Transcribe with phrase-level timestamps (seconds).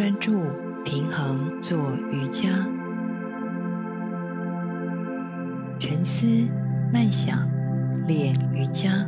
[0.00, 0.40] 专注、
[0.82, 1.76] 平衡做
[2.10, 2.48] 瑜伽，
[5.78, 6.26] 沉思、
[6.90, 7.46] 慢想
[8.08, 9.06] 练瑜伽，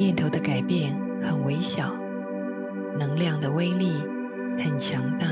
[0.00, 0.92] 念头的改变
[1.22, 1.92] 很微小，
[2.98, 3.92] 能量的威力
[4.58, 5.28] 很强大。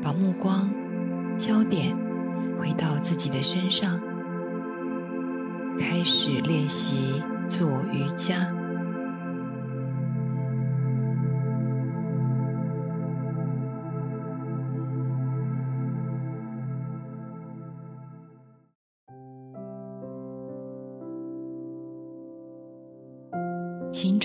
[0.00, 0.70] 把目光、
[1.36, 1.96] 焦点
[2.56, 3.98] 回到自己的身上，
[5.76, 7.20] 开始练习。
[7.48, 8.48] 做瑜伽，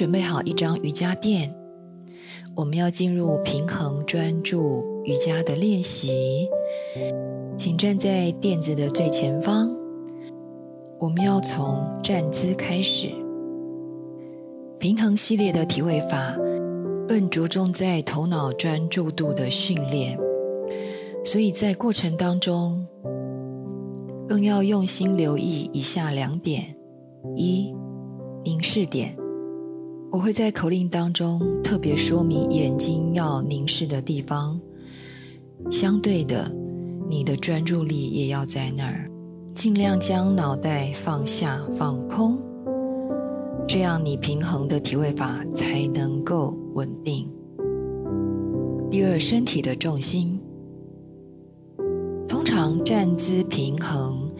[0.07, 1.53] 准备好一张瑜伽垫，
[2.55, 6.47] 我们要进入平衡专注瑜伽的练习。
[7.57, 9.69] 请站在垫子的最前方。
[10.97, 13.09] 我们要从站姿开始。
[14.79, 16.37] 平衡系列的体位法
[17.05, 20.17] 更着重在头脑专注度的训练，
[21.25, 22.87] 所以在过程当中
[24.25, 26.77] 更要用心留意以下两点：
[27.35, 27.75] 一、
[28.45, 29.13] 凝视点。
[30.09, 34.59] 我会在口令当中特别说明眼睛要凝视的地方，
[35.69, 36.49] 相对的，
[37.09, 39.11] 你的专注力也要在那儿。
[39.53, 42.39] 尽量将脑袋放下、放空，
[43.67, 47.29] 这样你平衡的体位法才能够稳定。
[48.89, 50.39] 第二，身体的重心，
[52.27, 54.31] 通常站姿平衡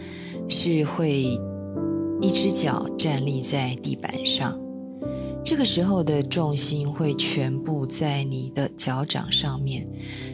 [0.48, 1.38] 是会
[2.22, 4.58] 一只脚站立在地板上，
[5.50, 9.88] 这个时候的重心会全部在你的脚掌上面。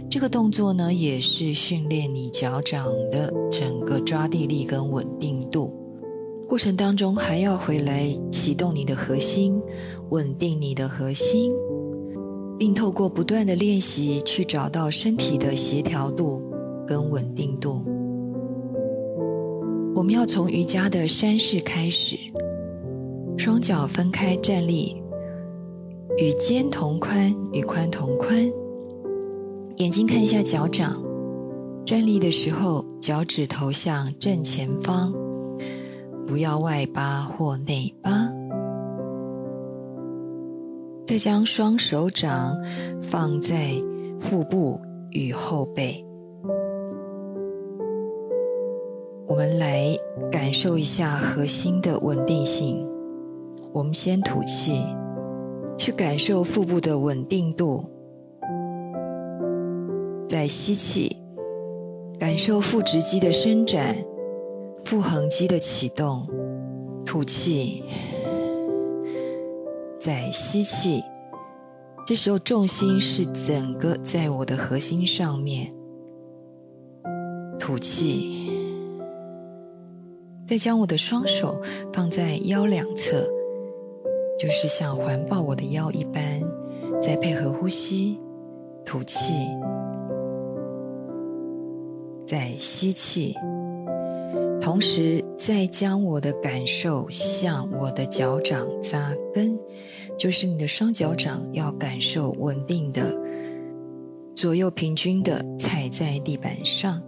[0.09, 5.71] 这个动作呢，也是训练你脚掌的整个抓地力跟稳定度。
[6.47, 9.61] 过程当中还要回来启动你的核心，
[10.09, 11.51] 稳定你的核心，
[12.57, 16.41] 并透过不断的练习去找到身体的协调度
[16.87, 17.83] 跟稳定度。
[19.93, 22.17] 我们要从瑜伽的山式开始，
[23.37, 25.02] 双脚分开站立，
[26.17, 28.37] 与肩同宽，与髋同宽。
[29.77, 31.01] 眼睛看一下脚掌，
[31.83, 35.11] 站立的时候脚趾头向正前方，
[36.27, 38.31] 不要外八或内八。
[41.05, 42.55] 再将双手掌
[43.01, 43.71] 放在
[44.19, 46.03] 腹部与后背，
[49.27, 49.97] 我们来
[50.31, 52.87] 感受一下核心的稳定性。
[53.73, 54.85] 我们先吐气，
[55.77, 57.89] 去感受腹部的稳定度。
[60.27, 61.17] 再吸气，
[62.19, 63.95] 感受腹直肌的伸展，
[64.83, 66.25] 腹横肌的启动。
[67.05, 67.83] 吐气，
[69.99, 71.03] 再吸气。
[72.05, 75.69] 这时候重心是整个在我的核心上面。
[77.59, 78.49] 吐气，
[80.47, 81.61] 再将我的双手
[81.93, 83.29] 放在腰两侧，
[84.43, 86.21] 就是像环抱我的腰一般。
[86.99, 88.19] 再配合呼吸，
[88.83, 89.33] 吐气。
[92.25, 93.33] 再吸气，
[94.59, 99.57] 同时再将我的感受向我的脚掌扎根，
[100.17, 103.17] 就是你的双脚掌要感受稳定的，
[104.35, 107.01] 左右平均的踩在地板上，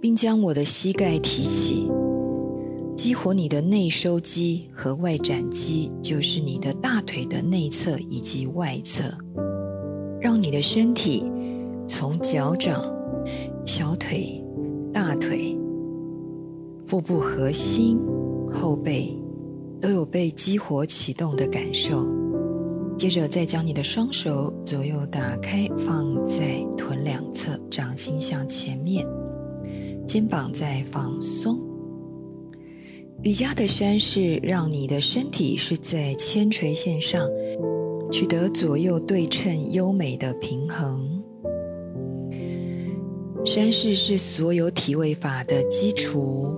[0.00, 1.90] 并将我的膝盖提起，
[2.96, 9.04] 激活你的内收肌和外展肌，就是你的大腿的内侧以及外侧，
[10.20, 11.30] 让你的身体
[11.88, 12.84] 从脚掌。
[13.66, 14.42] 小腿、
[14.92, 15.56] 大腿、
[16.86, 17.98] 腹部核心、
[18.50, 19.16] 后背
[19.80, 22.06] 都有被激活启动的感受。
[22.96, 29.06] 接着，再将你的双手左右打开，放在臀两侧，掌心向前面，
[30.06, 31.69] 肩膀在放松。
[33.22, 37.28] 瑜伽的山式让你的身体是在铅垂线上，
[38.10, 41.22] 取得左右对称、优美的平衡。
[43.44, 46.54] 山式是所有体位法的基础，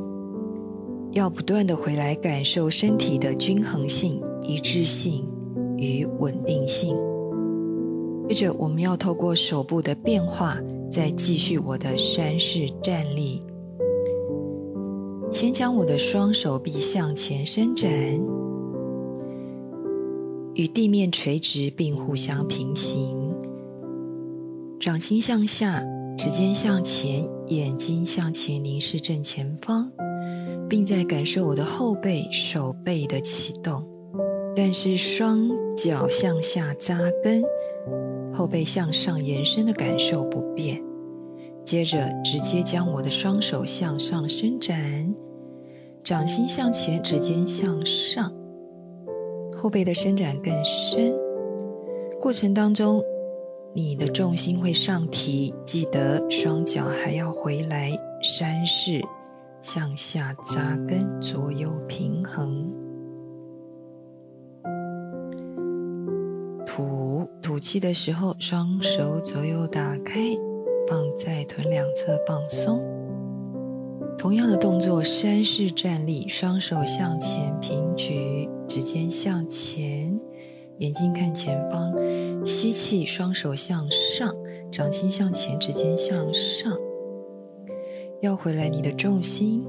[1.10, 5.26] 要不断的回来感受身体的均衡性、一致性
[5.76, 6.94] 与稳定性。
[8.28, 10.56] 接着，我们要透过手部的变化，
[10.92, 13.42] 再继续我的山式站立。
[15.32, 17.90] 先将我的双手臂向前伸展，
[20.54, 23.34] 与地面垂直并互相平行，
[24.78, 25.82] 掌心向下。
[26.18, 29.90] 指尖向前，眼睛向前凝视正前方，
[30.68, 33.82] 并在感受我的后背、手背的启动。
[34.54, 37.42] 但是双脚向下扎根，
[38.30, 40.84] 后背向上延伸的感受不变。
[41.64, 45.14] 接着，直接将我的双手向上伸展，
[46.04, 48.32] 掌心向前，指尖向上，
[49.56, 51.14] 后背的伸展更深。
[52.20, 53.02] 过程当中，
[53.72, 57.90] 你的重心会上提，记得双脚还要回来，
[58.22, 59.00] 山式
[59.62, 62.68] 向下扎根，左右平衡。
[66.66, 70.20] 吐吐气的时候，双手左右打开。
[70.88, 72.82] 放在臀两侧放松，
[74.18, 80.18] 同样的动作，山式站立，双手向前平举，指尖向前，
[80.78, 81.92] 眼睛看前方，
[82.44, 84.34] 吸气，双手向上，
[84.70, 86.76] 掌心向前，指尖向上，
[88.20, 89.64] 要回来你的重心，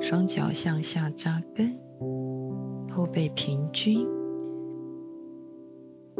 [0.00, 1.78] 双脚向下扎根，
[2.90, 4.06] 后背平均，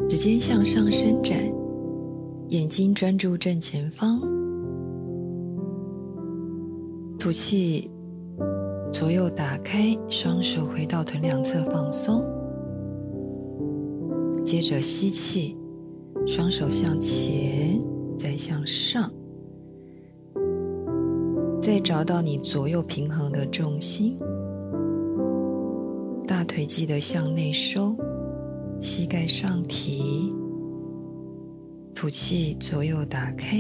[0.08, 1.61] 指尖向上伸展。
[2.52, 4.20] 眼睛专注正前方，
[7.18, 7.90] 吐气，
[8.92, 12.22] 左右打开，双手回到臀两侧放松。
[14.44, 15.56] 接着吸气，
[16.26, 17.78] 双手向前，
[18.18, 19.10] 再向上，
[21.58, 24.18] 再找到你左右平衡的重心。
[26.26, 27.96] 大腿记得向内收，
[28.78, 30.30] 膝盖上提。
[31.94, 33.56] 吐气，左右打开，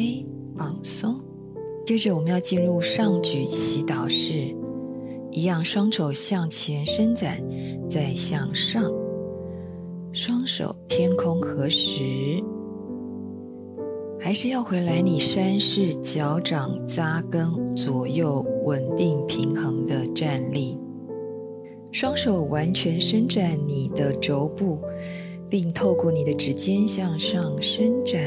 [0.56, 1.14] 放松。
[1.84, 4.54] 接着，我们要进入上举祈祷式，
[5.30, 7.42] 一样，双手向前伸展，
[7.88, 8.90] 再向上，
[10.12, 12.42] 双手天空合十，
[14.18, 15.00] 还是要回来。
[15.00, 20.78] 你山式脚掌扎根，左右稳定平衡的站立，
[21.90, 24.78] 双手完全伸展你的肘部。
[25.52, 28.18] 并透过你的指尖向上伸展，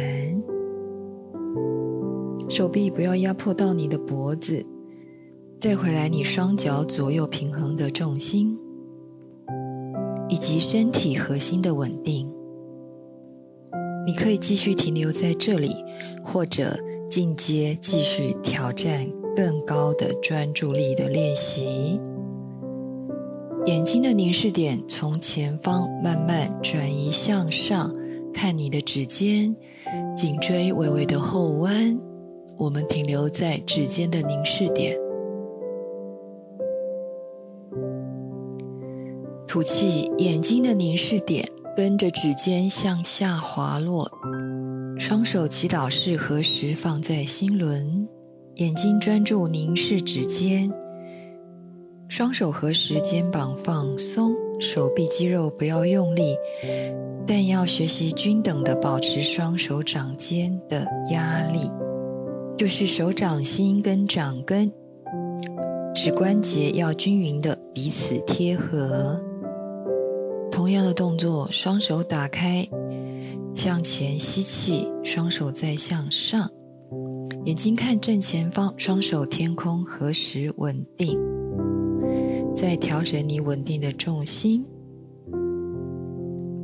[2.48, 4.63] 手臂不要压迫到你的脖子，
[5.60, 8.56] 再回来你双脚左右平衡的重心，
[10.30, 12.31] 以及身体核心的稳定。
[14.06, 15.71] 你可以继续停留在这里，
[16.24, 16.78] 或者
[17.10, 19.04] 进阶继续挑战
[19.36, 22.00] 更高的专注力的练习。
[23.66, 27.92] 眼睛的凝视点从前方慢慢转移向上，
[28.32, 29.56] 看你的指尖，
[30.16, 32.00] 颈椎微微的后弯。
[32.58, 34.96] 我们停留在指尖的凝视点。
[39.48, 44.12] 吐气，眼睛的凝视点跟着指尖向下滑落。
[45.00, 48.08] 双手祈祷式合十放在心轮，
[48.58, 50.72] 眼睛专注凝视指尖。
[52.07, 56.36] 双手合十，肩膀放松，手臂肌肉不要用力，
[57.28, 61.69] 但要学习均等的保持双手掌间的压力，
[62.57, 64.72] 就是手掌心跟掌根
[65.94, 69.19] 指关节要均匀的彼此贴合。
[70.52, 72.66] 同样的动作，双手打开，
[73.56, 76.50] 向前吸气，双手再向上，
[77.44, 81.19] 眼睛看正前方，双手天空合十稳定。
[82.56, 84.66] 再调整你稳定的重心，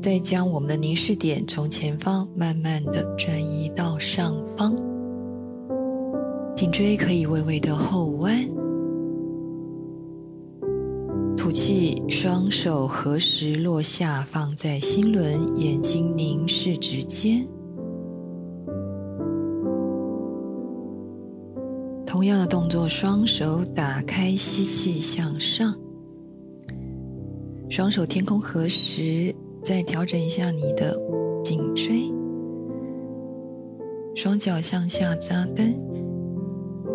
[0.01, 4.73] 再将我们的凝视点从前方慢慢的转移到上方，
[6.55, 8.33] 颈椎可以微微的后弯，
[11.35, 17.45] 吐气，双手合十落下，放在心轮，眼睛凝视指尖。
[22.21, 25.75] 同样的动作，双手打开，吸气向上，
[27.67, 30.95] 双手天空合十，再调整一下你的
[31.43, 32.13] 颈椎，
[34.13, 35.73] 双脚向下扎根，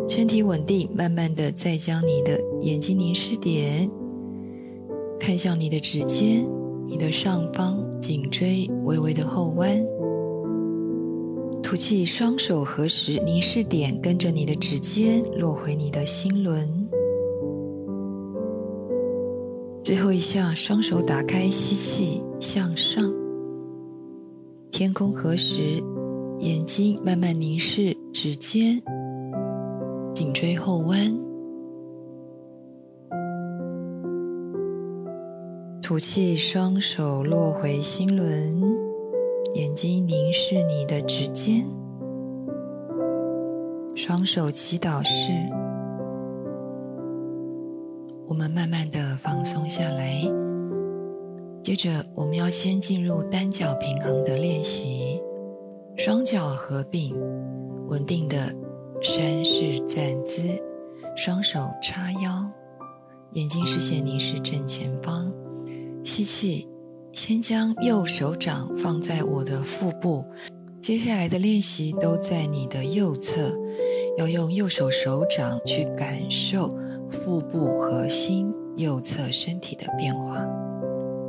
[0.08, 3.90] 身体稳定，慢慢的再将你的眼睛凝视点
[5.18, 6.46] 看向你的指尖，
[6.86, 9.84] 你的上方，颈椎微微的后弯。
[11.66, 16.64] 吐气，双手合十，凝视点跟着你的指尖落回你的心轮。
[19.82, 23.12] 最后一下，双手打开，吸气向上，
[24.70, 25.82] 天空合十，
[26.38, 28.80] 眼睛慢慢凝视指尖，
[30.14, 31.12] 颈椎后弯。
[35.82, 38.85] 吐气，双手落回心轮。
[39.56, 41.66] 眼睛凝视你的指尖，
[43.94, 45.32] 双手祈祷式，
[48.26, 50.20] 我们慢慢的放松下来，
[51.62, 55.22] 接着，我们要先进入单脚平衡的练习，
[55.96, 57.16] 双脚合并，
[57.88, 58.54] 稳定的
[59.00, 60.42] 山式站姿，
[61.16, 62.46] 双手叉腰，
[63.32, 65.32] 眼睛视线凝视正前方。
[66.04, 66.68] 吸气，
[67.16, 70.22] 先将右手掌放在我的腹部。
[70.82, 73.56] 接下来的练习都在你的右侧，
[74.18, 76.78] 要用右手手掌去感受
[77.10, 80.46] 腹部核心右侧身体的变化。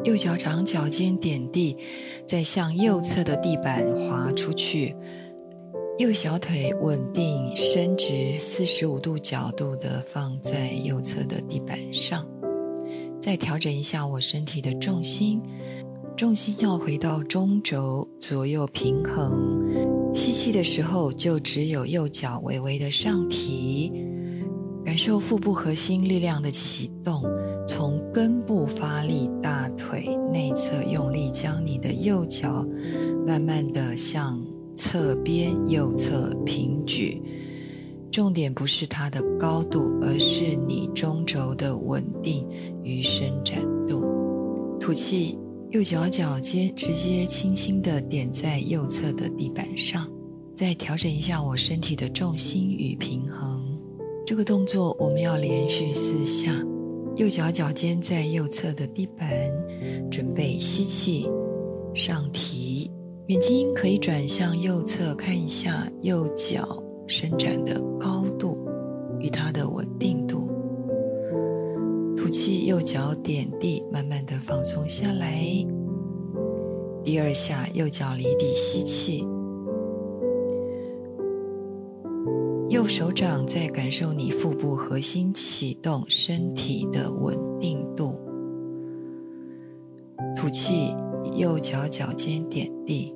[0.03, 1.77] 右脚掌脚尖点地，
[2.27, 4.93] 再向右侧的地板滑出去。
[5.97, 12.27] 右小腿稳定伸直，四十五度角度的放在右侧的地板上。
[13.19, 15.41] 再调整一下我身体的重心。
[16.17, 19.63] 重心要回到中轴，左右平衡。
[20.15, 23.93] 吸气的时候，就只有右脚微微的上提，
[24.83, 27.21] 感受腹部核心力量的启动，
[27.67, 32.65] 从根部发力，大腿内侧用力，将你的右脚
[33.27, 34.43] 慢慢的向
[34.75, 37.21] 侧边右侧平举。
[38.11, 42.49] 重点不是它的高度，而是你中轴的稳定
[42.83, 44.03] 与伸展度。
[44.79, 45.37] 吐气。
[45.71, 50.09] 右脚脚尖直接轻轻地点在右侧的地板上，
[50.55, 53.77] 再调整一下我身体的重心与平衡。
[54.25, 56.53] 这个动作我们要连续四下。
[57.17, 59.27] 右脚脚尖在右侧的地板，
[60.09, 61.27] 准备吸气，
[61.93, 62.89] 上提，
[63.27, 68.65] 眼睛可以转向右侧看一下右脚伸展的高度
[69.19, 69.67] 与它的。
[72.27, 75.31] 吐气，右脚点地，慢慢的放松下来。
[77.01, 79.25] 第二下，右脚离地，吸气。
[82.67, 88.19] 右手掌在感受你腹部核心启动，身体的稳定度。
[90.35, 90.93] 吐气，
[91.33, 93.13] 右脚脚尖点地。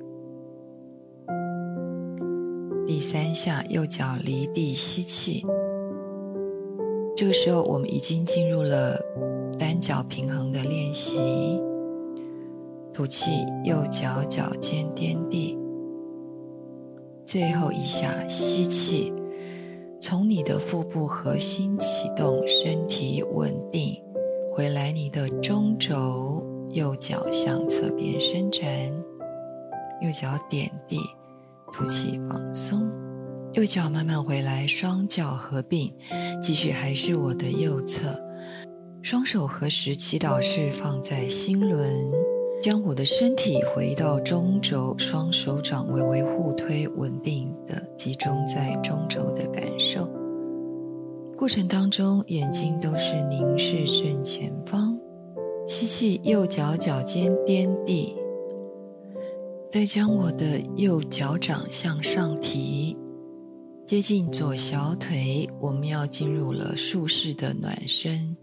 [2.86, 5.44] 第三下，右脚离地，吸气。
[7.22, 8.98] 这个时候，我们已经进入了
[9.56, 11.62] 单脚平衡的练习。
[12.92, 13.30] 吐气，
[13.62, 15.56] 右脚脚尖点地。
[17.24, 19.12] 最后一下，吸气，
[20.00, 24.02] 从你的腹部核心启动，身体稳定，
[24.52, 28.66] 回来你的中轴，右脚向侧边伸展，
[30.00, 30.98] 右脚点地，
[31.72, 33.01] 吐气放松。
[33.54, 35.92] 右脚慢慢回来，双脚合并，
[36.40, 38.18] 继续还是我的右侧，
[39.02, 42.10] 双手合十，祈祷式放在心轮，
[42.62, 50.08] 将我的身体回到中轴，双手掌微微互推，稳定的集中在中轴的感受。
[51.36, 54.98] 过程当中，眼睛都是凝视正前方，
[55.68, 58.16] 吸气，右脚脚尖掂地，
[59.70, 62.96] 再将我的右脚掌向上提。
[63.92, 68.34] 接近左小腿，我们要进入了竖式的暖身。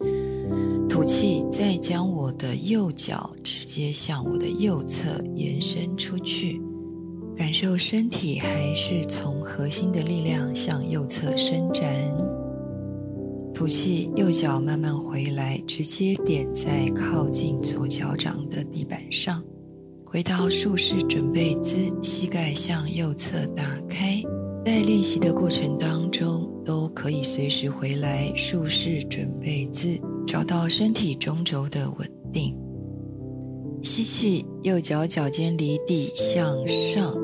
[0.88, 6.62] 吐气，再将我的右脚直接向我的右侧延伸出去，
[7.36, 11.84] 感受身体还是从核心的力量向右侧伸展。
[13.52, 19.44] 吐气，右脚慢慢回来，直接点在靠近左脚掌的地板上，
[20.06, 24.22] 回到竖式准备姿，膝盖向右侧打开。
[24.66, 32.56] 在练习的过程当中，都可以随时回来竖式准备姿，找到身体中轴的稳定。
[33.82, 37.18] 吸气，右脚脚尖离地向上，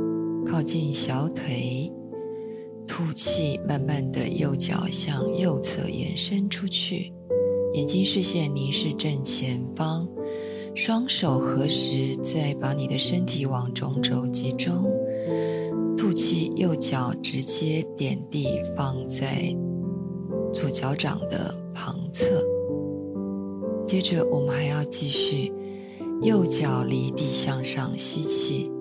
[0.44, 1.92] 靠近小腿。
[2.88, 7.13] 吐气，慢慢的右脚向右侧延伸出去，
[7.75, 10.08] 眼睛视线凝视正前方，
[10.74, 14.92] 双手合十，再把你的身体往中轴集中。
[16.15, 19.55] 吸，右脚直接点地，放在
[20.53, 22.41] 左脚掌的旁侧。
[23.86, 25.51] 接着，我们还要继续，
[26.22, 28.72] 右脚离地向上吸气，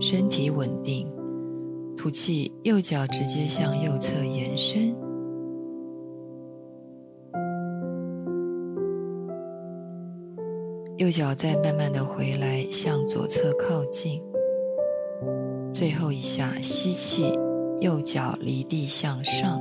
[0.00, 1.06] 身体稳定。
[1.96, 4.94] 吐气，右脚直接向右侧延伸，
[10.96, 14.22] 右脚再慢慢的回来，向左侧靠近。
[15.72, 17.32] 最后一下，吸气，
[17.78, 19.58] 右脚离地向上；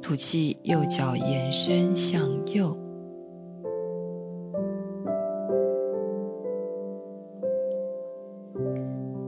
[0.00, 2.76] 吐气，右脚延伸向右。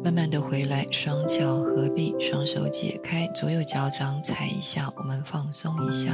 [0.04, 6.12] 慢慢的回来，双脚合并，双手解开，左右脚掌踩一下，我们放松一下。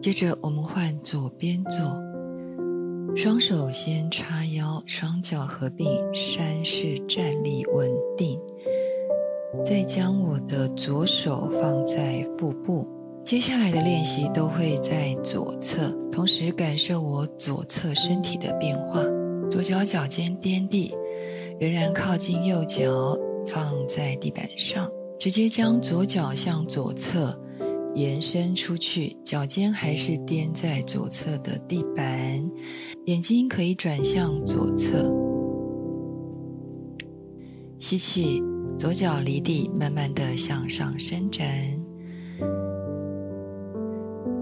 [0.00, 1.84] 接着我们换左边坐，
[3.16, 8.38] 双手先叉腰，双脚合并，山式站立稳定。
[9.64, 12.86] 再将我的左手放在腹部。
[13.24, 19.02] 接下来的练习都会在左侧，同时感受我左侧身体的变化。
[19.50, 20.94] 左脚脚尖掂地，
[21.58, 27.34] 仍然靠近右脚，放在地板上，直接将左脚向左侧。
[27.96, 32.46] 延伸出去，脚尖还是掂在左侧的地板，
[33.06, 35.10] 眼睛可以转向左侧。
[37.78, 38.42] 吸气，
[38.76, 41.48] 左脚离地，慢慢的向上伸展，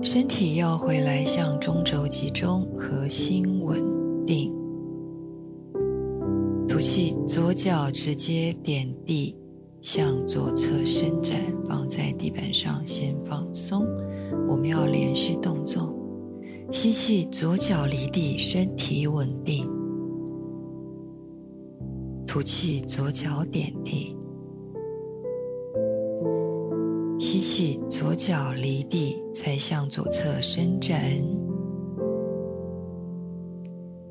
[0.03, 3.81] 身体要回来向中轴集中，核心稳
[4.27, 4.53] 定。
[6.67, 9.37] 吐气，左脚直接点地。
[9.85, 11.39] 向左侧伸展，
[11.69, 13.87] 放在地板上，先放松。
[14.49, 15.95] 我们要连续动作。
[16.71, 19.71] 吸气，左脚离地，身体稳定。
[22.27, 24.17] 吐气，左脚点地。
[27.19, 30.99] 吸气，左脚离地，再向左侧伸展。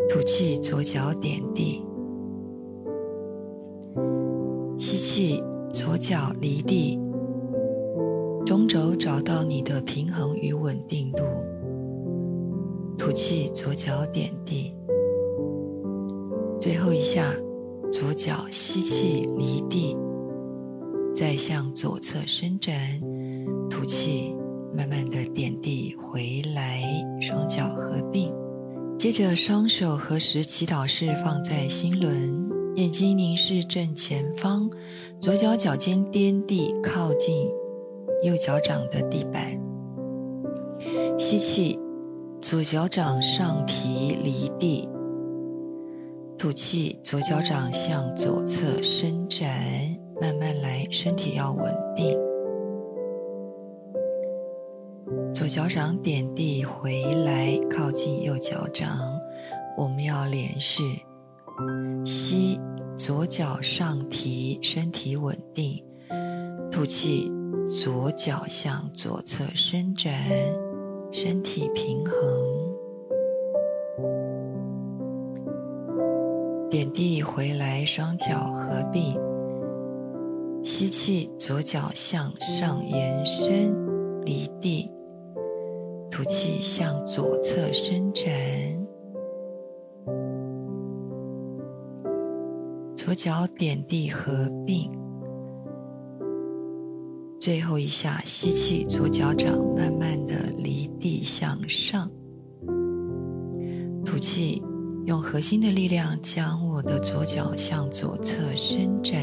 [0.08, 1.82] 吐气，左脚点地。
[4.78, 5.44] 吸气。
[5.74, 7.00] 左脚离地，
[8.46, 11.24] 中轴找到你的平衡与稳定度。
[12.96, 14.72] 吐气，左脚点地。
[16.62, 17.34] 最后一下，
[17.92, 19.98] 左脚吸气离地，
[21.16, 22.78] 再向左侧伸展。
[23.68, 24.36] 吐气，
[24.78, 26.84] 慢慢的点地回来，
[27.20, 28.32] 双脚合并。
[28.96, 32.44] 接着，双手合十祈祷式放在心轮。
[32.76, 34.68] 眼睛凝视正前方，
[35.24, 37.48] 左脚脚尖掂地，靠近
[38.24, 39.58] 右脚掌的地板。
[41.18, 41.80] 吸气，
[42.42, 44.90] 左脚掌上提离地。
[46.38, 49.50] 吐气，左脚掌向左侧伸展，
[50.20, 52.20] 慢慢来，身体要稳定。
[55.34, 58.90] 左脚掌点地回来，靠近右脚掌。
[59.78, 60.84] 我们要连续。
[62.04, 62.60] 吸，
[62.96, 65.84] 左脚上提，身体稳定。
[66.72, 67.32] 吐气，
[67.68, 70.14] 左脚向左侧伸展，
[71.12, 72.20] 身体平衡。
[76.70, 79.20] 点地回来，双脚合并。
[80.64, 83.74] 吸气，左脚向上延伸，
[84.24, 84.90] 离地。
[86.10, 88.32] 吐气，向左侧伸展。
[93.06, 94.90] 左脚点地合并，
[97.38, 102.10] 最后一下吸气，左脚掌慢慢的离地向上，
[104.06, 104.64] 吐气，
[105.06, 109.22] 用核心的力量将我的左脚向左侧伸展，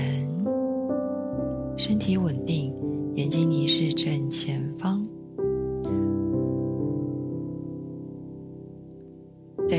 [1.75, 2.75] 身体稳定，
[3.15, 5.03] 眼睛凝视正前方。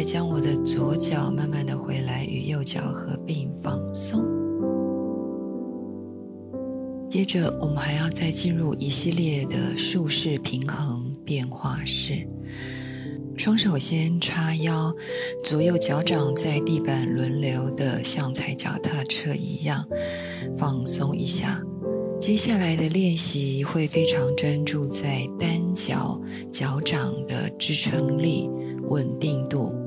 [0.02, 4.26] 再将我的左脚慢慢的回来，与右脚合并放松。
[7.08, 12.28] 接着，我们还要再进入一系列的竖式平衡变化式。
[13.38, 14.92] 双手先叉腰，
[15.44, 19.88] 左右脚掌在地板轮流的像踩脚踏车一样
[20.58, 21.62] 放松一下。
[22.20, 26.20] 接下来的练习会非常专注在单脚
[26.52, 28.50] 脚掌的支撑力、
[28.90, 29.78] 稳定度。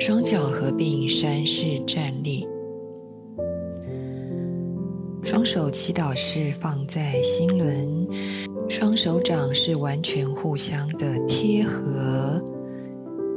[0.00, 2.48] 双脚合并山式站立，
[5.22, 8.08] 双手祈祷式放在心轮，
[8.66, 12.42] 双手掌是完全互相的贴合，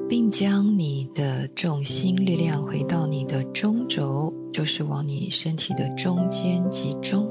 [0.08, 7.30] 并将你的重心力量回到你的中轴，就是往你身体的中间集中。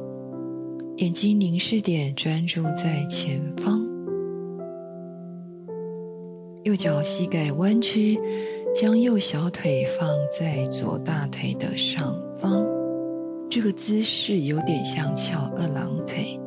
[0.99, 3.83] 眼睛凝视点专注在前方，
[6.65, 8.19] 右脚膝盖弯曲。
[8.75, 12.67] 将右小腿放在左大腿的上方，
[13.51, 16.41] 这个姿势有点像翘二郎腿。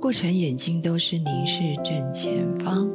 [0.00, 2.90] 过程眼睛都是凝视正前方，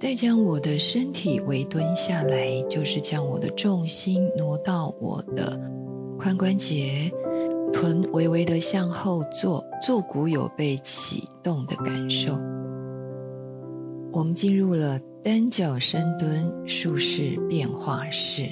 [0.00, 5.60] 再将我的身体微蹲下来，就是将我的重心挪到我的
[6.18, 7.12] 髋关节，
[7.70, 12.32] 臀微微的向后坐，坐骨有被启动的感受。
[14.10, 14.98] 我们进入了。
[15.26, 18.44] 单脚深蹲竖式变化式，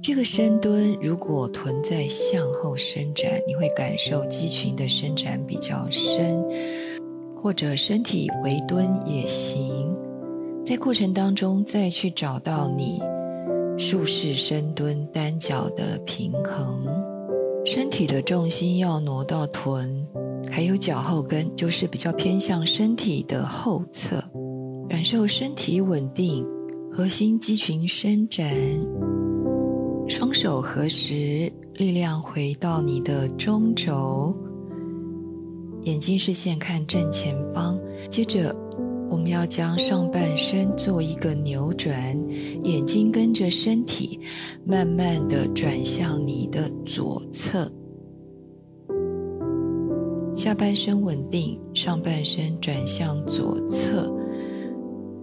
[0.00, 6.40] 这个深蹲如果臀在向后伸展，你会感受肌群的伸展比较深，
[7.34, 9.92] 或者身体微蹲也行。
[10.64, 13.02] 在过程当中，再去找到你
[13.76, 16.86] 竖式深蹲单脚的平衡，
[17.66, 20.06] 身体的重心要挪到臀，
[20.48, 24.22] 还有脚后跟，就是比较偏向身体的后侧，
[24.90, 26.44] 感受身体稳定，
[26.90, 28.44] 核心肌群伸展，
[30.08, 31.14] 双手合十，
[31.76, 34.36] 力量回到你的中轴，
[35.82, 37.78] 眼睛视线看正前方，
[38.10, 38.52] 接着。
[39.08, 42.16] 我们要将上半身做一个扭转，
[42.62, 44.20] 眼睛跟着身体
[44.64, 47.68] 慢慢的转向你的左侧，
[50.32, 54.08] 下半身稳定，上半身转向左侧，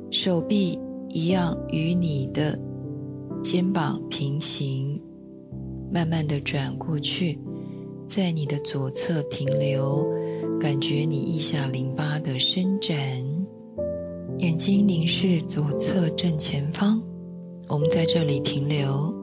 [0.09, 2.57] 手臂一样与你的
[3.43, 4.99] 肩膀平行，
[5.91, 7.37] 慢慢的转过去，
[8.07, 10.05] 在你的左侧停留，
[10.59, 12.97] 感觉你腋下淋巴的伸展。
[14.39, 17.01] 眼睛凝视左侧正前方，
[17.67, 19.13] 我们在这里停留。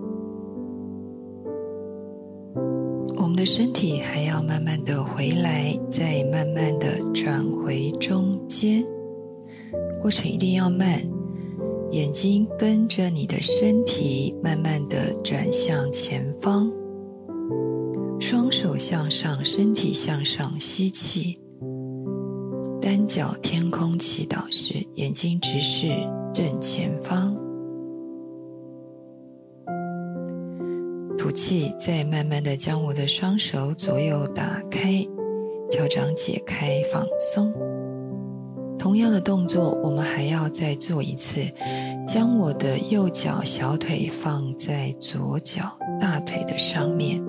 [3.17, 8.85] 我们的身体还要慢慢的回来，再慢慢的转回中间，
[10.05, 11.01] 过程一定要慢。
[11.91, 16.71] 眼睛跟着你的身体慢慢的转向前方，
[18.21, 21.39] 双手向上，身体向上，吸气。
[22.83, 25.89] 单脚天空祈祷时，眼睛直视
[26.35, 27.35] 正前方，
[31.17, 35.03] 吐气，再慢慢的将我的双手左右打开，
[35.71, 37.51] 脚掌解开放松。
[38.79, 41.41] 同样的动作，我们还要再做一次，
[42.07, 47.23] 将我的右脚小腿放在左脚大腿的上面，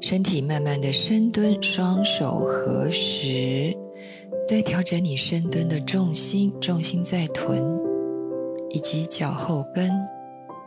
[0.00, 3.76] 身体慢慢的深蹲，双手合十。
[4.48, 7.64] 再调整你深蹲的重心，重心在臀
[8.70, 9.88] 以及脚后跟。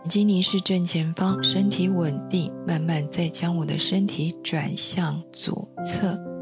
[0.03, 6.34] 眼睛凝视正前方，身体稳定，慢慢再将我的身体转向左侧。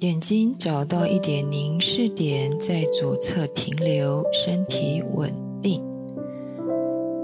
[0.00, 5.84] 眼睛找到一点凝视点，在左侧停留，身体稳定。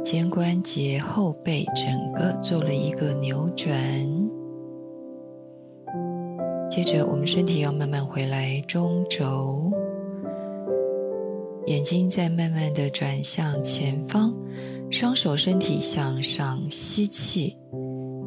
[0.02, 3.78] 肩关节后背整个做了一个扭转。
[6.68, 9.70] 接着，我们身体要慢慢回来中轴，
[11.66, 14.34] 眼睛再慢慢的转向前方，
[14.90, 17.56] 双手身体向上吸气，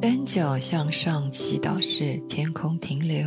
[0.02, 3.26] 单脚向上祈祷式天空停留，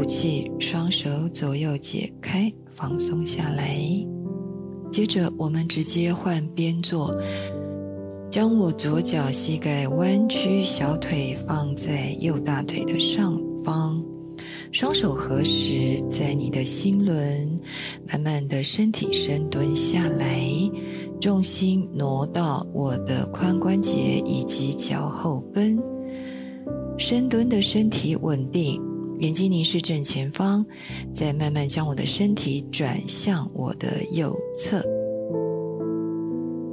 [0.00, 3.76] 吐气，双手左右解开放松下来。
[4.90, 7.14] 接着，我们直接换边坐。
[8.30, 14.02] 将我左脚膝盖弯曲，小腿放在右大腿的上方，
[14.72, 17.60] 双手合十在你的心轮，
[18.08, 20.26] 慢慢的身体深蹲下来，
[21.20, 25.78] 重心挪到我的髋关节以及脚后跟，
[26.96, 28.80] 深蹲的身体稳定，
[29.20, 30.64] 眼睛凝视正前方，
[31.12, 34.82] 再慢慢将我的身体转向我的右侧。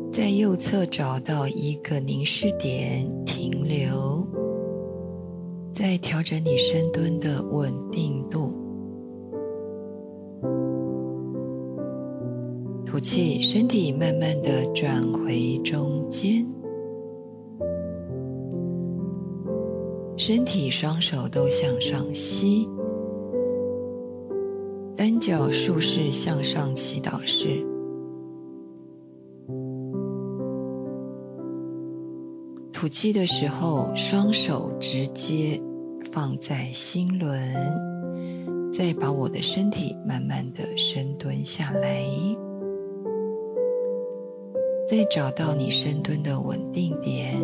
[0.10, 4.26] 在右侧找到一个凝视点，停留，
[5.74, 8.56] 再调整你深蹲的稳定度。
[12.86, 16.48] 吐气，身体慢慢的转回中间，
[20.18, 22.68] 身体双手都向上吸，
[24.96, 27.64] 单脚竖式向上祈祷式。
[32.74, 35.62] 吐气的时候，双手直接
[36.12, 37.40] 放在心轮，
[38.72, 42.04] 再把我的身体慢慢的深蹲下来，
[44.88, 47.36] 再找到你深蹲的稳定点，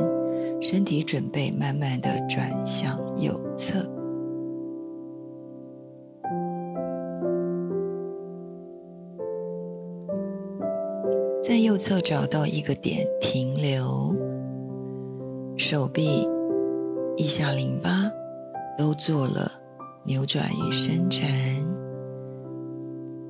[0.63, 3.79] 身体准备慢慢的转向右侧，
[11.43, 14.15] 在右侧找到一个点停留。
[15.57, 16.25] 手臂、
[17.17, 18.09] 腋下淋巴
[18.77, 19.51] 都做了
[20.05, 21.27] 扭转与伸展，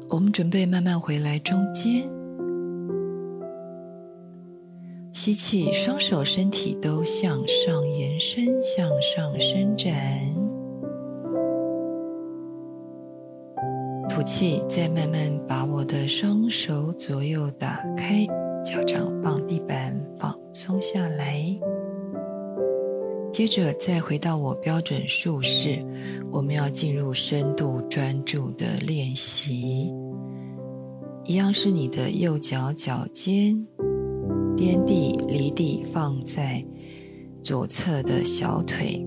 [0.10, 2.08] 我们准备慢慢回来中间，
[5.14, 9.94] 吸气，双手身体都向上延伸，向上伸展，
[14.10, 18.26] 吐气，再慢慢把我的双手左右打开，
[18.66, 21.40] 脚掌放地板，放松下来。
[23.32, 25.78] 接着再回到我标准竖式，
[26.32, 29.94] 我们要进入深度专注的练习。
[31.24, 33.68] 一样是你的右脚脚尖
[34.56, 36.64] 颠地离地放在
[37.42, 39.06] 左侧的小腿，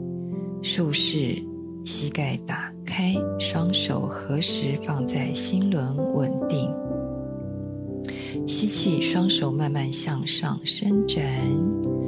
[0.63, 1.43] 竖式
[1.85, 6.71] 膝盖打开，双手合十放在心轮稳定。
[8.47, 11.25] 吸气，双手慢慢向上伸展。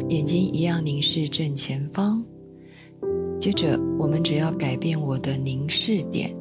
[0.08, 2.24] 眼睛一样凝视正前方。
[3.40, 6.32] 接着，我们只要改变我的凝视点，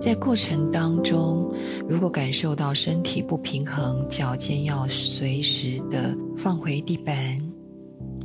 [0.00, 1.54] 在过程当中，
[1.86, 7.14] 如果感受到身体不平衡，脚尖要随时的放回地板。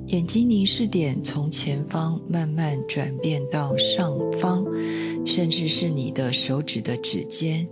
[0.08, 4.64] 眼睛凝视点从前方慢慢转变到上方，
[5.26, 7.68] 甚至是你的手指的指尖。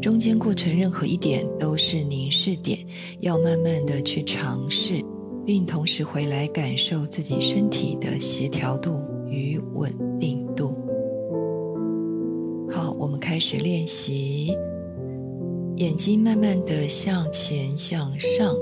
[0.00, 2.78] 中间过程任何一点都是凝视点，
[3.20, 5.04] 要慢慢的去尝试。
[5.46, 9.94] 并同时回来感受自己身体的协调度与稳。
[12.98, 14.56] 我们开始练习。
[15.76, 18.54] 眼睛慢慢的向前向上，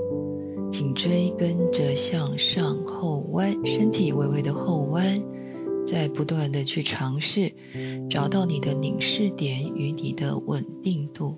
[0.70, 5.20] 颈椎跟着向上后弯，身体微微的后弯，
[5.86, 7.52] 在不断的去尝试
[8.08, 11.36] 找到你的凝视点与你的稳定度。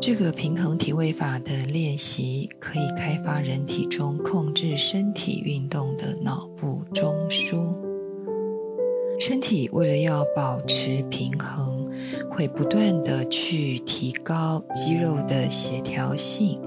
[0.00, 7.87] 这个平衡体位法的练习，可以开发人体中控制身体运动的脑部中枢。
[9.18, 11.86] 身体为了要保持平衡，
[12.30, 16.60] 会不断的去提高肌肉的协调性，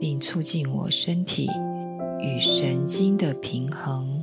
[0.00, 1.48] 并促进我身体
[2.18, 4.22] 与神经的平衡，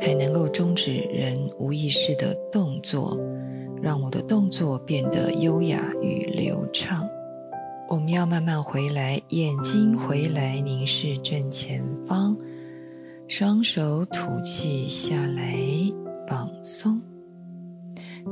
[0.00, 3.18] 还能够终止人无意识的动作。
[3.82, 7.00] 让我的动作变得优雅与流畅。
[7.88, 12.36] 我们要慢慢回来，眼睛回来凝视正前方，
[13.30, 15.54] 双手吐气下来，
[16.26, 17.00] 放松。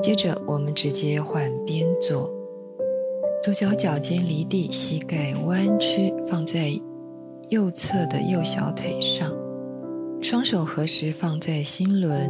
[0.02, 2.28] 接着，我们直接换边坐，
[3.40, 6.72] 左脚脚尖离地，膝盖弯曲，放在
[7.48, 9.32] 右侧的右小腿上，
[10.20, 12.28] 双手合十放在心轮。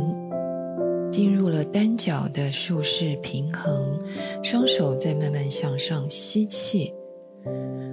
[1.11, 3.99] 进入了单脚的竖式平衡，
[4.45, 6.93] 双手再慢慢向上吸气，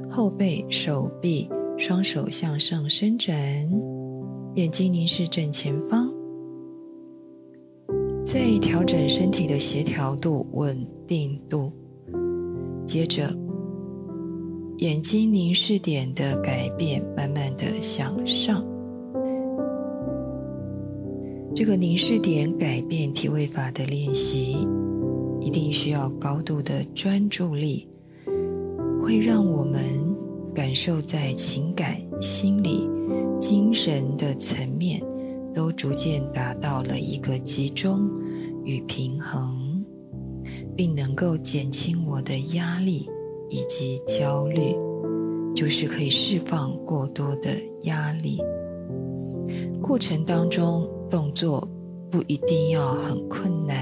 [0.09, 3.37] 后背、手臂、双手向上伸展，
[4.55, 6.09] 眼睛凝视正前方，
[8.25, 11.73] 再调整身体的协调度、稳定度。
[12.85, 13.29] 接着，
[14.77, 18.65] 眼睛凝视点的改变，慢慢的向上。
[21.53, 24.65] 这个凝视点改变体位法的练习，
[25.41, 27.89] 一定需要高度的专注力，
[29.01, 29.81] 会让我们
[30.53, 32.89] 感受在情感、心理、
[33.39, 35.01] 精神的层面
[35.53, 38.09] 都逐渐达到了一个集中
[38.63, 39.83] 与平衡，
[40.75, 43.09] 并能够减轻我的压力
[43.49, 44.75] 以及焦虑，
[45.55, 48.41] 就是可以释放过多的压力。
[49.81, 50.89] 过程当中。
[51.07, 51.65] 动作
[52.09, 53.77] 不一定要很困难，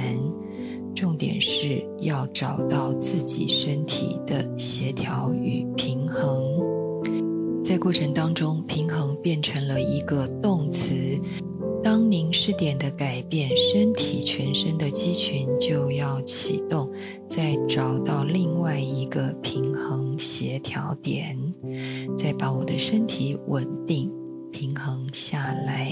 [0.93, 6.52] 重点是要找到自己身体的协调与平衡。
[7.63, 10.93] 在过程当中，平衡变成了一个动词。
[11.81, 16.91] 当凝视点的改变，身体全身的肌群就要启动，
[17.25, 21.37] 再找到另外一个平衡协调点，
[22.17, 24.11] 再把我的身体稳定
[24.51, 25.89] 平衡下来。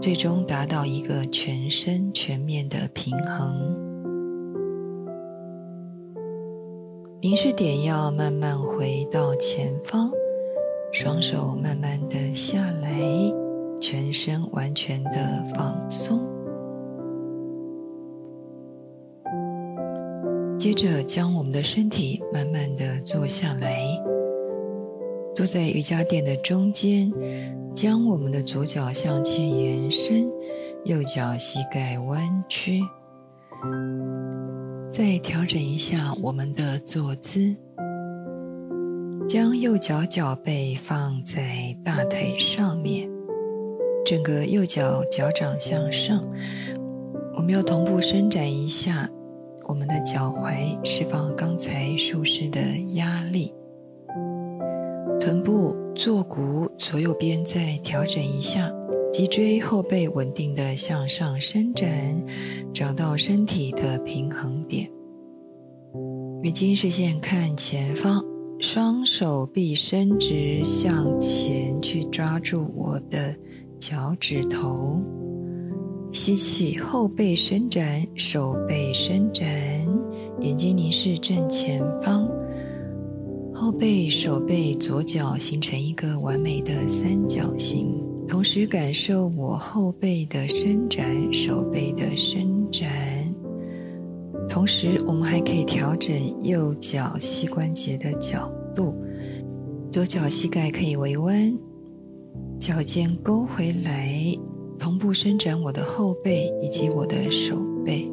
[0.00, 3.76] 最终达到一个全身全面的平衡。
[7.22, 10.12] 凝视点要慢慢回到前方，
[10.98, 12.88] 双手慢慢的下来，
[13.78, 16.24] 全身完全的放松。
[20.58, 23.78] 接着将我们的身体慢慢的坐下来，
[25.34, 27.12] 坐在瑜伽垫的中间。
[27.74, 30.32] 将我们的左脚向前延伸，
[30.86, 32.80] 右脚膝盖弯曲，
[34.90, 37.54] 再调整一下我们的坐姿。
[39.28, 43.10] 将右脚脚背放在大腿上面，
[44.04, 46.24] 整个右脚脚掌向上。
[47.34, 49.10] 我们要同步伸展一下
[49.64, 52.60] 我们的脚踝，释放刚才舒适的
[52.94, 53.52] 压力。
[55.20, 55.76] 臀部。
[55.96, 58.70] 坐骨左右边再调整一下，
[59.10, 61.88] 脊椎后背稳定的向上伸展，
[62.74, 64.90] 找到身体的平衡点。
[66.42, 68.22] 眼睛视线看前方，
[68.58, 73.36] 双手臂伸直向前去抓住我的
[73.78, 75.02] 脚趾头。
[76.10, 79.46] 吸气，后背伸展，手背伸展，
[80.40, 82.26] 眼睛凝视正前方。
[83.52, 87.94] 后背、手背、左脚形成一个完美的三角形，
[88.26, 92.90] 同时感受我后背的伸展，手背的伸展。
[94.56, 98.94] 同时，我们还可以调整右脚膝关节的角度，
[99.90, 101.54] 左脚膝盖可以微弯，
[102.58, 104.34] 脚尖勾回来。
[104.78, 108.10] 同步伸展我的后背以及我的手背。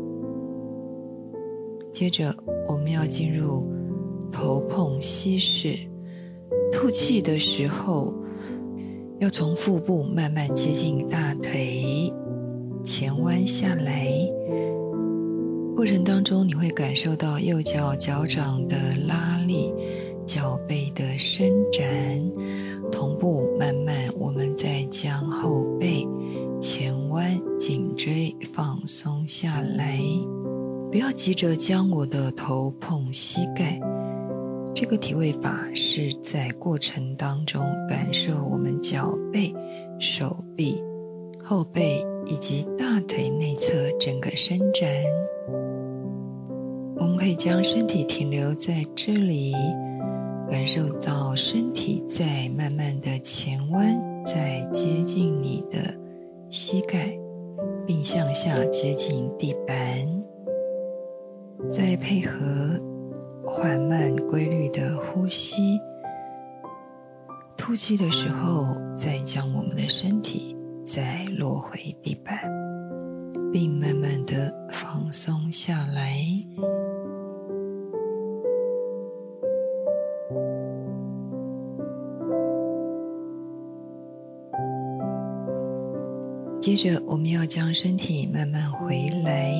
[1.93, 2.35] 接着，
[2.67, 3.65] 我们要进入
[4.29, 5.77] 头碰膝式。
[6.73, 8.13] 吐气的时候，
[9.17, 12.11] 要从腹部慢慢接近大腿，
[12.83, 14.22] 前弯下来。
[15.75, 19.73] 过程当中，你会感受到右脚脚掌的拉力，
[20.25, 21.83] 脚背的伸展。
[22.91, 26.07] 同步慢慢，我们再将后背。
[26.61, 29.97] 前弯，颈椎放松下来，
[30.91, 33.81] 不要急着将我的头碰膝盖。
[34.75, 39.53] 这个体位法是在过程当中感受我们脚背、
[39.99, 40.81] 手臂、
[41.41, 44.87] 后背以及大腿内侧整个伸展。
[47.03, 49.53] 我们可以将身体停留在这里，
[50.49, 55.77] 感受到身体在慢慢的前弯，在接近你的。
[56.49, 57.13] 膝盖，
[57.85, 59.75] 并向下接近地板，
[61.69, 62.39] 再配合
[63.45, 65.77] 缓慢规律的呼吸，
[67.57, 72.39] 吐气的时候，再将我们的身体再落回地板，
[73.51, 76.15] 并慢慢的放松下来。
[86.63, 89.53] 接着，我们要将身体慢慢回来。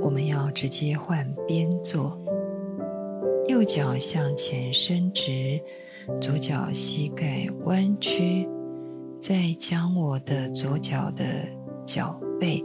[0.00, 2.16] 我们要直接换边坐，
[3.48, 5.60] 右脚向前伸直，
[6.22, 8.48] 左脚膝盖弯曲，
[9.20, 11.22] 再将我的左脚的
[11.84, 12.64] 脚背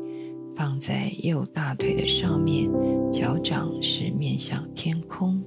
[0.56, 2.72] 放在右大腿的上面，
[3.12, 5.44] 脚掌是面向天空。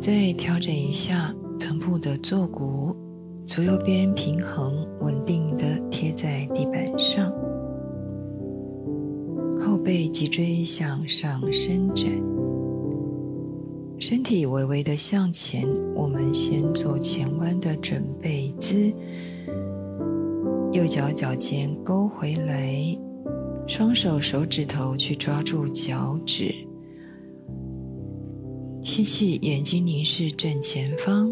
[0.00, 2.96] 再调整一下臀部的坐骨。
[3.46, 7.30] 左右边平衡稳定的贴在地板上，
[9.60, 12.06] 后背脊椎向上伸展，
[13.98, 15.68] 身体微微的向前。
[15.94, 18.92] 我们先做前弯的准备姿，
[20.72, 22.98] 右脚脚尖勾回来，
[23.66, 26.54] 双手手指头去抓住脚趾，
[28.82, 31.30] 吸气，眼睛凝视正前方。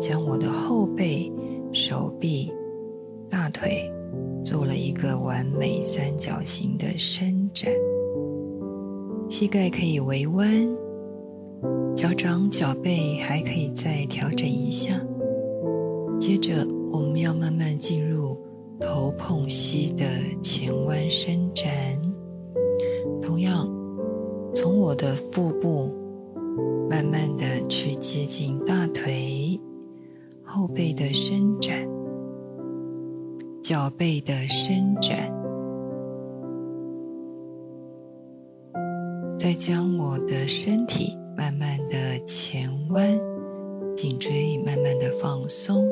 [0.00, 1.30] 将我的后背、
[1.72, 2.50] 手臂、
[3.28, 3.86] 大腿
[4.42, 7.70] 做了一个完美三角形的伸展，
[9.28, 10.50] 膝盖可以微弯，
[11.94, 14.98] 脚掌、脚背还可以再调整一下。
[16.18, 18.38] 接着，我们要慢慢进入
[18.80, 20.06] 头碰膝的
[20.42, 21.70] 前弯伸展，
[23.20, 23.68] 同样
[24.54, 25.92] 从我的腹部
[26.88, 29.39] 慢慢的去接近大腿。
[30.52, 31.88] 后背的伸展，
[33.62, 35.32] 脚背的伸展，
[39.38, 43.08] 再将我的身体慢慢的前弯，
[43.94, 45.88] 颈椎慢慢的放松，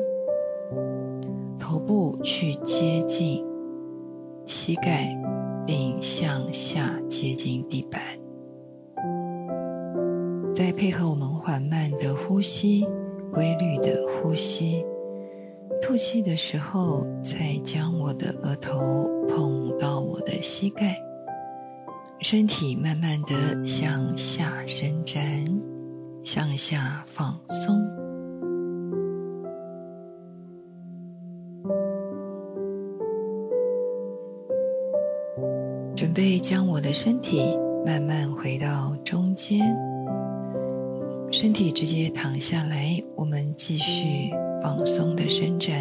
[1.57, 3.41] 头部去接近
[4.45, 5.17] 膝盖，
[5.65, 8.01] 并向下接近地板，
[10.53, 12.85] 再配合我们缓慢的呼吸。
[13.31, 14.85] 规律的呼吸，
[15.81, 20.95] 吐气的时候，再将我的额头碰到我的膝盖，
[22.19, 25.23] 身体慢慢的向下伸展，
[26.23, 27.79] 向下放松，
[35.95, 39.88] 准备将我的身体慢慢回到中间。
[41.31, 44.31] 身体直接躺下来，我们继续
[44.63, 45.75] 放松的伸展。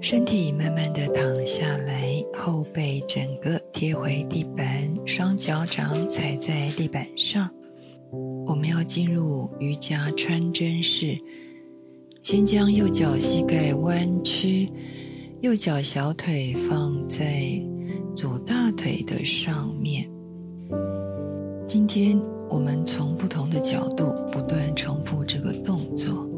[0.00, 4.66] 身体慢慢的躺下来，后背整个贴回地板，
[5.04, 7.50] 双脚掌踩在地板上。
[8.46, 11.18] 我们要进入瑜伽穿针式，
[12.22, 14.70] 先将右脚膝盖弯曲，
[15.42, 17.42] 右脚小腿放在
[18.14, 20.08] 左大腿的上面。
[21.66, 22.18] 今天。
[22.48, 26.28] 我们从不同的角度不断重复这个动作，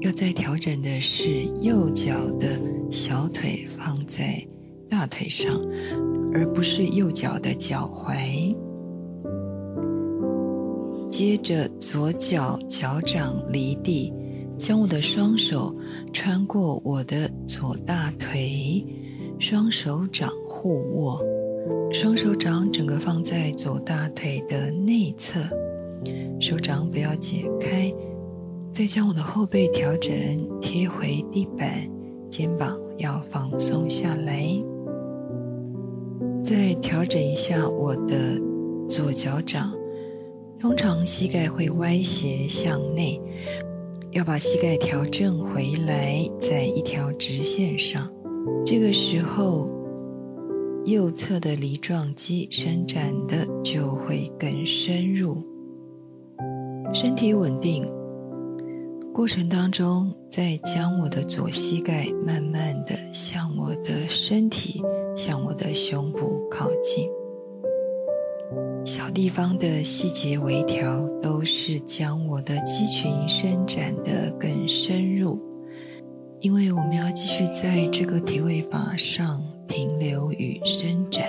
[0.00, 2.48] 要在调整的是右脚的
[2.90, 4.42] 小腿放在
[4.88, 5.58] 大腿上，
[6.32, 8.56] 而不是右脚的脚踝。
[11.10, 14.12] 接着，左脚脚掌离地，
[14.58, 15.74] 将我的双手
[16.12, 18.84] 穿过我的左大腿，
[19.38, 21.20] 双手掌互握，
[21.92, 25.40] 双手掌整个放在左大腿的内侧，
[26.40, 27.92] 手掌不要解开。
[28.72, 30.12] 再将我的后背调整，
[30.60, 31.90] 贴回地板，
[32.30, 34.42] 肩膀要放松下来。
[36.42, 38.40] 再调整一下我的
[38.88, 39.72] 左脚掌，
[40.60, 43.20] 通常膝盖会歪斜向内，
[44.12, 48.08] 要把膝盖调正回来，在一条直线上。
[48.64, 49.68] 这个时候，
[50.90, 55.36] 右侧的梨状肌伸展的就会更深入，
[56.94, 57.84] 身体稳定。
[59.12, 64.82] 过程当中，再将我的左膝盖慢慢的向我的身体、
[65.14, 67.06] 向我的胸部靠近。
[68.82, 75.38] 小地方的细节微调，都是将我的肌群伸展的更深入。
[76.40, 81.24] 因为我们要继续在这个体位法上停留与伸展，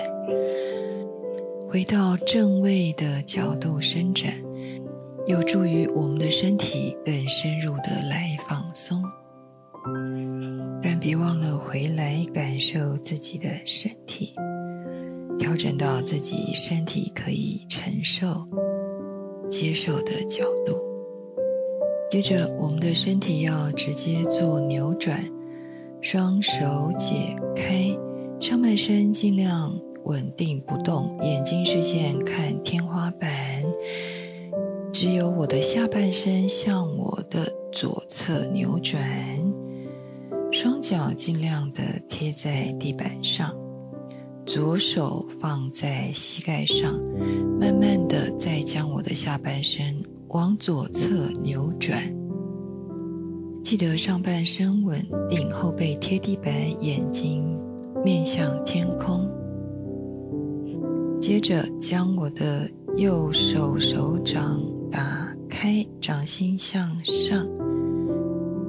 [1.70, 4.34] 回到正位的角度伸展。
[5.28, 9.04] 有助于我们的身体更深入的来放松，
[10.82, 14.34] 但别忘了回来感受自己的身体，
[15.38, 18.26] 调整到自己身体可以承受、
[19.52, 20.80] 接受的角度。
[22.10, 25.24] 接着，我们的身体要直接做扭转，
[26.02, 27.96] 双手解开，
[28.40, 33.30] 上半身尽量稳定不动，眼睛视线看天花板。
[34.94, 39.04] 只有我的下半身向我的左侧扭转，
[40.54, 43.54] 双脚尽量的贴在地板上，
[44.46, 46.98] 左手放在膝盖上，
[47.60, 52.02] 慢慢的再将我的下半身往左侧扭转。
[53.66, 57.46] 记得上半身稳定，后背贴地板，眼睛
[58.04, 59.30] 面向天空。
[61.20, 64.62] 接着将我的右手手掌。
[64.92, 67.48] 打开掌心向上，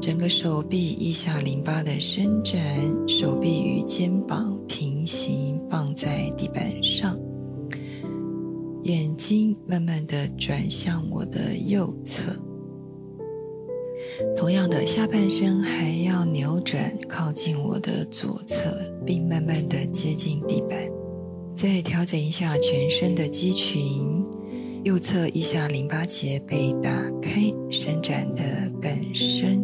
[0.02, 2.60] 整个手臂腋下淋巴的伸展，
[3.08, 7.18] 手臂与肩膀平行放在地板上，
[8.82, 12.32] 眼睛慢慢的转向我的右侧。
[14.36, 18.70] 同样的，下半身还要扭转靠近我的左侧，
[19.04, 20.78] 并慢慢的接近地板。
[21.56, 24.24] 再调整一下全身的肌群。
[24.82, 26.90] 右侧腋下淋巴结被打
[27.20, 28.42] 开，伸展的
[28.80, 29.60] 更深，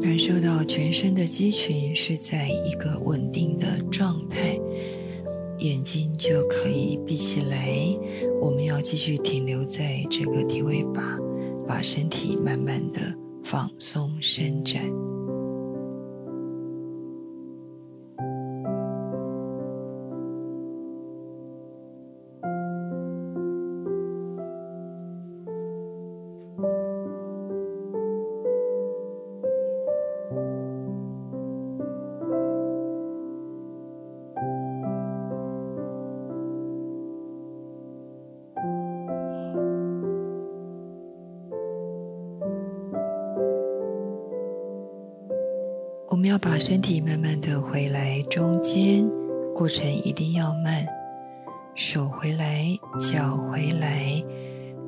[0.00, 4.58] 感受到全身的肌群是在一个稳定的状态，
[5.58, 7.68] 眼睛就可以闭起来。
[8.40, 11.18] 我们要继续停留在这个体位法，
[11.70, 13.00] 把身体慢慢的
[13.44, 15.09] 放松伸展。
[46.70, 49.04] 身体慢慢的回来中间，
[49.52, 50.86] 过程一定要慢。
[51.74, 52.64] 手回来，
[52.96, 54.22] 脚回来，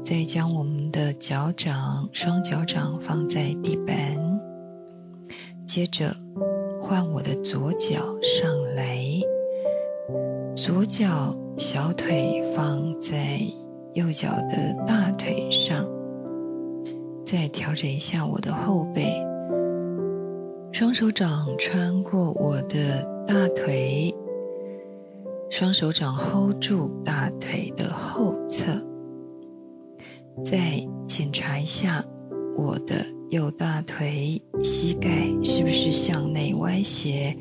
[0.00, 3.96] 再将我们的脚掌、双脚掌放在地板。
[5.66, 6.14] 接着
[6.80, 8.96] 换我的左脚上来，
[10.54, 13.40] 左脚小腿放在
[13.94, 15.84] 右脚的大腿上，
[17.24, 19.20] 再调整一下我的后背。
[20.72, 24.12] 双手掌穿过我的大腿，
[25.50, 28.72] 双手掌 hold 住大腿的后侧，
[30.42, 32.02] 再检查一下
[32.56, 35.10] 我的右大腿膝盖
[35.44, 37.36] 是不是向内歪斜，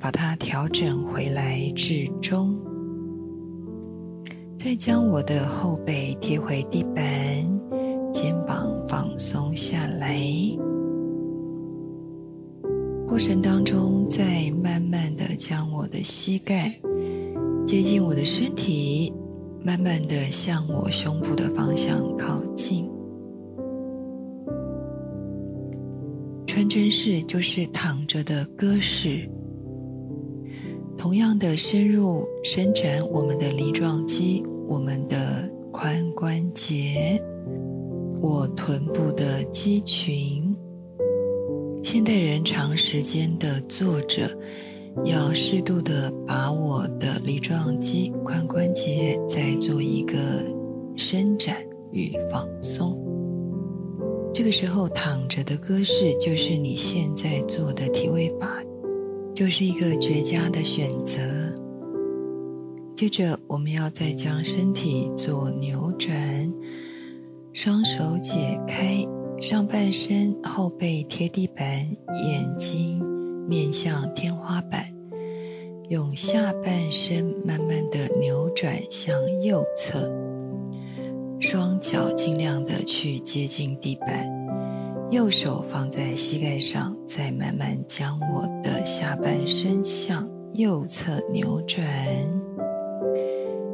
[0.00, 2.58] 把它调整回来至中，
[4.56, 7.04] 再将我的后背贴回地板，
[8.10, 10.18] 肩膀放松下来。
[13.06, 16.74] 过程当中，再慢慢的将我的膝盖
[17.66, 19.12] 接近我的身体，
[19.62, 22.90] 慢慢的向我胸部的方向靠近。
[26.46, 29.28] 穿针式就是躺着的鸽式。
[30.96, 37.22] 同样的，深入伸展我们的梨状肌、我们的髋关节、
[38.20, 40.43] 我臀部的肌群。
[41.84, 44.26] 现代人长时间的坐着，
[45.04, 50.16] 要适度的把我的梨状肌、髋关节再做一个
[50.96, 51.58] 伸展
[51.92, 52.98] 与放松。
[54.32, 58.48] 这个时候，躺着的姿势就是你现在做的体位法。
[59.34, 61.20] 就是一个绝佳的选择。
[62.96, 66.14] 接着，我们要再将身体做扭转，
[67.52, 69.04] 双手解开，
[69.40, 71.66] 上半身后背贴地板，
[72.24, 72.98] 眼睛
[73.46, 74.84] 面向天花板，
[75.90, 80.10] 用下半身慢慢的扭转向右侧，
[81.38, 84.30] 双脚尽量的去接近地板。
[85.10, 91.84] 右手放在膝盖上，再慢慢将我的下半身向右侧扭转，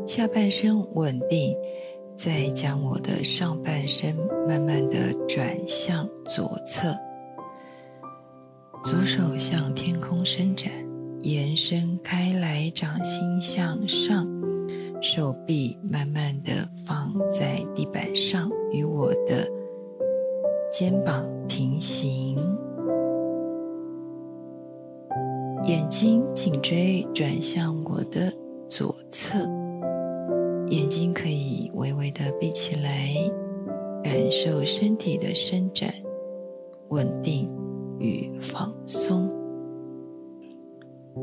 [0.04, 1.54] 下半身稳定，
[2.22, 4.14] 再将我的上半身
[4.46, 6.94] 慢慢的转向左侧，
[8.84, 10.70] 左手向天空伸展，
[11.22, 14.28] 延伸开来，掌心向上，
[15.00, 19.48] 手臂慢慢的放在地板上，与我的。
[20.70, 22.36] 肩膀平行，
[25.64, 28.30] 眼睛颈椎转向我的
[28.68, 29.38] 左侧，
[30.70, 33.12] 眼睛可以微微的闭起来，
[34.04, 35.92] 感受身体的伸展、
[36.90, 37.50] 稳定
[37.98, 39.28] 与放松。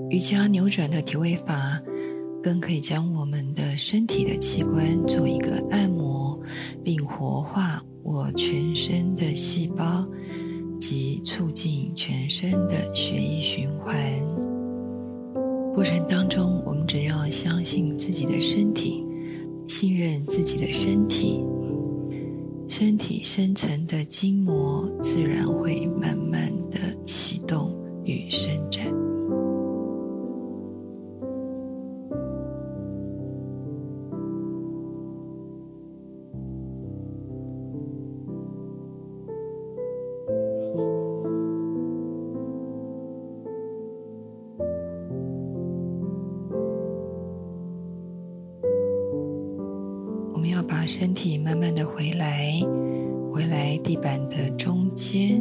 [0.09, 1.81] 瑜伽扭转的体位法，
[2.43, 6.37] 更可以将我们的身体的器官做一个按摩，
[6.83, 7.81] 并活化。
[8.03, 10.05] 我全身的细胞
[10.79, 13.95] 及促进全身的血液循环
[15.73, 19.05] 过程当中，我们只要相信自己的身体，
[19.67, 21.43] 信任自己的身体，
[22.67, 27.69] 身体深层的筋膜自然会慢慢的启动
[28.05, 29.06] 与伸展。
[50.99, 52.59] 身体慢慢的回来，
[53.31, 55.39] 回来地板的中间。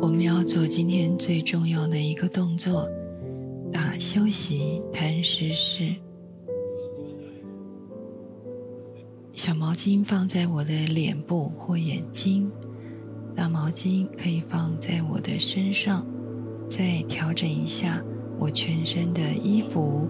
[0.00, 2.88] 我们要做今天最重要的一个动作——
[3.70, 5.94] 打休息摊尸式。
[9.34, 12.50] 小毛巾放在我的脸部或眼睛，
[13.36, 16.06] 大毛巾可以放在我的身上。
[16.66, 18.02] 再调整一下
[18.38, 20.08] 我全身的衣服。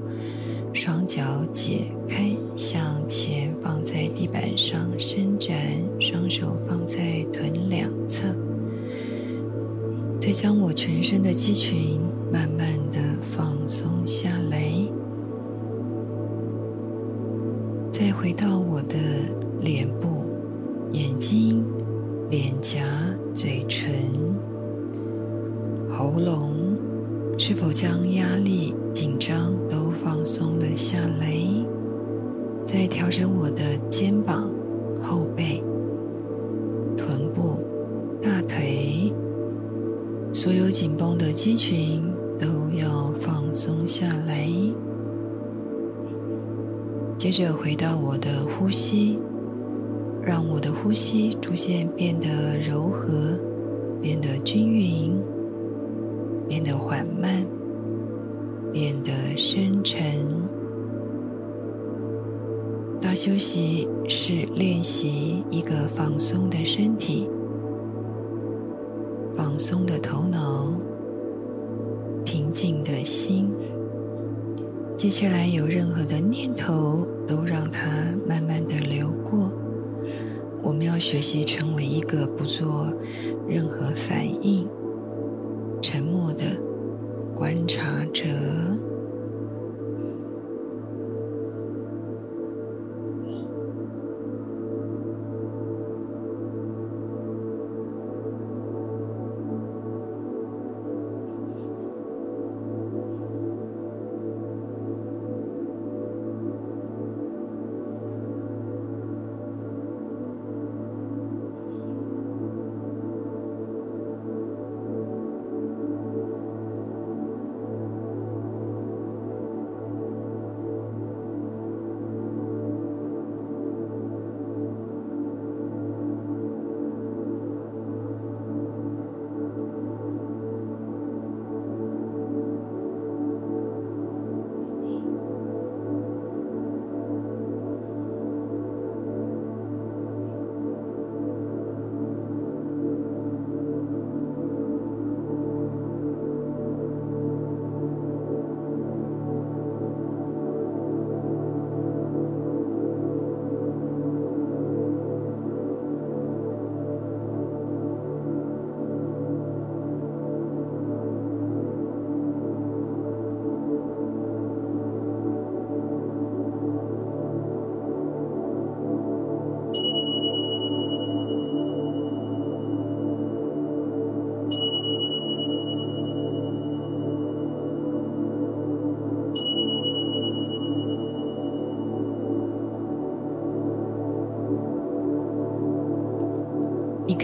[0.74, 5.54] 双脚解开，向前放在地板上伸展，
[6.00, 8.34] 双手放在臀两侧，
[10.18, 12.00] 再将我全身的肌群
[12.32, 14.62] 慢慢的放松下来，
[17.90, 18.96] 再回到我的
[19.60, 20.24] 脸部、
[20.92, 21.62] 眼睛、
[22.30, 22.82] 脸颊、
[23.34, 23.92] 嘴唇、
[25.88, 26.78] 喉咙，
[27.36, 28.61] 是否将压力、
[47.22, 49.16] 接着回到我的呼吸，
[50.24, 53.38] 让我的呼吸逐渐变得柔和，
[54.00, 55.16] 变得均匀，
[56.48, 57.46] 变得缓慢。
[58.72, 60.02] 变得深沉。
[63.00, 67.30] 大休息是练习一个放松的身体、
[69.36, 70.74] 放松的头脑、
[72.24, 73.48] 平静的心。
[75.02, 79.52] 接下来有任何的念头，都让它慢慢的流过。
[80.62, 82.94] 我们要学习成为一个不做
[83.48, 84.64] 任何反应、
[85.82, 86.44] 沉默的。
[87.34, 88.22] 观察者。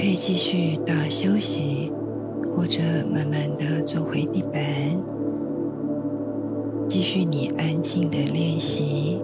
[0.00, 1.90] 可以继续到休息，
[2.54, 2.80] 或者
[3.12, 4.62] 慢慢的坐回地板，
[6.88, 9.20] 继续你安静的练习。